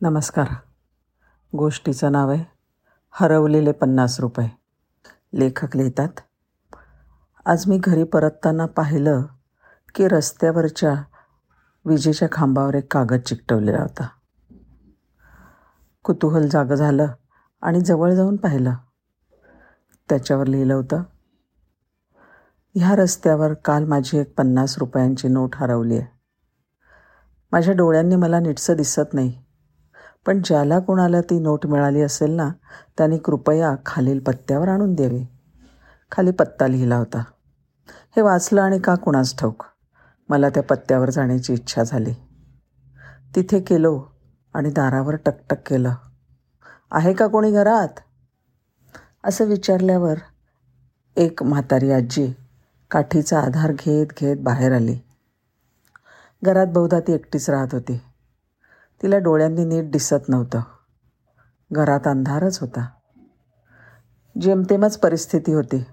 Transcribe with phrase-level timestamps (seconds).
[0.00, 0.46] नमस्कार.
[1.56, 2.44] गोष्टीचं नाव आहे
[3.10, 4.48] हरवलेले पन्नास रुपये.
[5.34, 6.08] लेखक लिहितात
[7.44, 9.22] आज मी घरी परतताना पाहिलं
[9.94, 10.94] की रस्त्यावरच्या
[11.84, 14.08] विजेच्या खांबावर एक कागद चिकटवलेला होता.
[16.04, 17.06] कुतूहल जागं झालं
[17.62, 18.74] आणि जवळ जाऊन पाहिलं.
[20.08, 21.02] त्याच्यावर लिहिलं होतं
[22.74, 26.06] ह्या रस्त्यावर काल माझी एक पन्नास रुपयांची नोट हरवली आहे.
[27.52, 29.47] माझ्या डोळ्यांनी मला नीटसं दिसत नाही.
[30.28, 32.48] पण ज्याला कोणाला ती नोट मिळाली असेल ना
[32.98, 35.24] त्यांनी कृपया खालील पत्त्यावर आणून द्यावी.
[36.12, 37.24] खाली पत्ता लिहिला होता.
[37.88, 39.64] हे वाचलं आणि का कुणास ठाऊक?
[40.28, 42.12] मला त्या पत्त्यावर जाण्याची इच्छा झाली.
[43.34, 44.04] तिथे केलो
[44.54, 45.94] आणि दारावर टकटक केलं.
[46.92, 48.00] आहे का कोणी घरात?
[49.24, 50.14] असं विचारल्यावर
[51.16, 52.34] एक म्हातारी आजी
[52.90, 54.98] काठीचा आधार घेत घेत बाहेर आली.
[56.44, 58.00] घरात बहुधा ती एकटीच राहत होती.
[59.02, 60.60] तिला डोळ्यांनी नीट दिसत नव्हतं.
[61.72, 62.88] घरात अंधारच होता.
[64.40, 65.84] जेमतेमच परिस्थिती होती.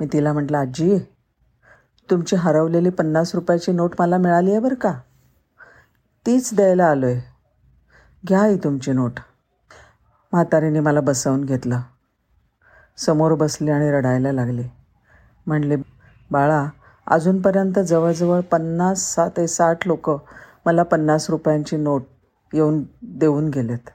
[0.00, 0.98] मी तिला म्हटलं आजी
[2.10, 4.92] तुमची हरवलेली पन्नास रुपयाची नोट मला मिळाली आहे बरं का?
[6.26, 7.20] तीच द्यायला आलो आहे
[8.28, 9.12] घ्या ही तुमची नोट.
[10.32, 11.80] म्हातारीने मला बसवून घेतलं.
[12.96, 14.62] समोर बसली आणि रडायला लागली.
[15.46, 15.76] म्हणले
[16.30, 16.66] बाळा
[17.06, 20.10] अजूनपर्यंत जवळजवळ पन्नास सात ते साठ लोक
[20.66, 22.02] मला पन्नास रुपयांची नोट
[22.52, 23.90] येऊन देऊन गेलेत.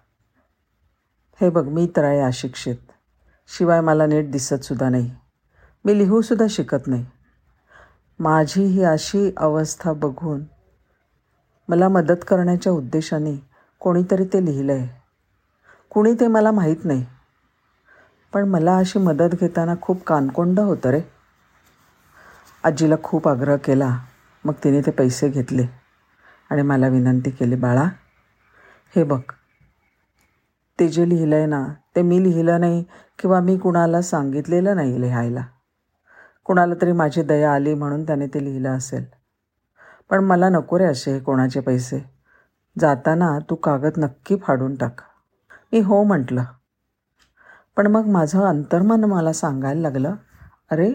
[1.42, 2.76] हे बघ मी तर आहे अशिक्षित.
[3.48, 5.12] शिवाय मला नीट दिसतसुद्धा नाही.
[5.86, 7.06] मी लिहूसुद्धा शिकत नाही.
[8.20, 10.44] माझी ही अशी अवस्था बघून
[11.70, 13.36] मला मदत करण्याच्या उद्देशाने
[13.80, 14.88] कोणीतरी ते लिहिलं आहे
[15.90, 17.06] कुणी ते मला माहीत नाही.
[18.34, 21.02] पण मला अशी मदत घेताना खूप कानकोंड होतं रे.
[22.64, 24.00] आजीला खूप आग्रह केला.
[24.46, 25.77] मग तिने ते पैसे घेतले.
[26.50, 27.84] आणि मला विनंती केली बाळा
[28.96, 29.20] हे बघ.
[30.80, 32.84] ते जे लिहिलं आहे ना ते मी लिहिलं नाही
[33.20, 35.42] किंवा मी कुणाला सांगितलेलं नाही लिहायला.
[36.46, 39.06] कुणाला तरी माझी दया आली म्हणून त्याने ते लिहिलं असेल.
[40.10, 42.10] पण मला नको रे असे कोणाचे पैसे.
[42.80, 45.02] जाताना तू कागद नक्की फाडून टाक.
[45.74, 46.44] मी हो म्हटलं.
[47.78, 50.16] पण मग माझं अंतर्मन मला सांगायला लागलं
[50.72, 50.94] अरे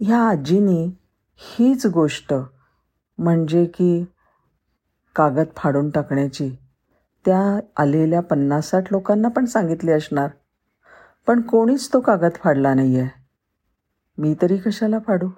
[0.00, 0.94] ह्या आजीनी
[1.36, 2.34] हीच गोष्ट
[3.18, 4.04] म्हणजे की
[5.16, 6.56] कागद फाडून टाकण्याची.
[7.26, 10.28] त्या आलेल्या पन्नास साठ लोकांना पण सांगितली असणार.
[11.26, 13.08] पण कोणीच तो कागद फाडला नाही आहे
[14.18, 15.28] मी तरी कशाला फाडू?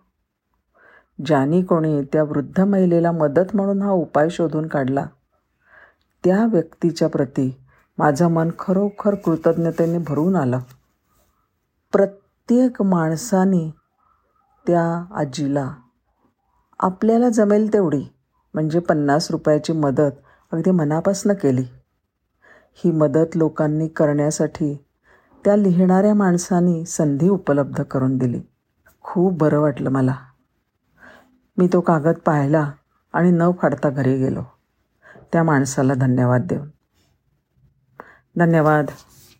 [1.27, 5.07] ज्यानी कोणी त्या वृद्ध महिलेला मदत म्हणून हा उपाय शोधून काढला
[6.25, 7.61] त्या व्यक्तीच्या प्रती
[7.99, 10.59] माझं मन खरोखर कृतज्ञतेने भरून आलं.
[11.93, 13.75] प्रत्येक माणसाने
[14.67, 15.71] त्या आजीला
[16.81, 18.05] आपल्याला जमेल तेवढी.
[18.55, 20.11] म्हणजे पन्नास रुपयाची मदत
[20.53, 21.65] अगदी मनापासनं केली.
[22.75, 24.85] ही मदत लोकांनी करण्यासाठी
[25.45, 28.43] त्या लिहिणाऱ्या माणसांनी संधी उपलब्ध करून दिली.
[29.03, 30.15] खूप बरं वाटलं मला.
[31.59, 32.73] मी तो कागद पाहिला
[33.13, 34.43] आणि न फाडता घरी गेलो.
[35.33, 36.69] त्या माणसाला धन्यवाद देऊन.
[38.39, 38.87] धन्यवाद.